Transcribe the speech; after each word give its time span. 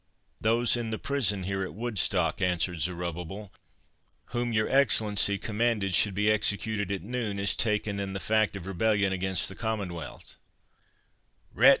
"Those 0.41 0.75
in 0.75 0.89
the 0.89 0.97
prison 0.97 1.43
here 1.43 1.61
at 1.61 1.75
Woodstock," 1.75 2.41
answered 2.41 2.81
Zerubbabel, 2.81 3.51
"whom 4.33 4.51
your 4.51 4.67
Excellency 4.67 5.37
commanded 5.37 5.93
should 5.93 6.15
be 6.15 6.31
executed 6.31 6.89
at 6.91 7.03
noon, 7.03 7.37
as 7.37 7.53
taken 7.53 7.99
in 7.99 8.13
the 8.13 8.19
fact 8.19 8.55
of 8.55 8.65
rebellion 8.65 9.13
against 9.13 9.47
the 9.47 9.53
Commonwealth." 9.53 10.37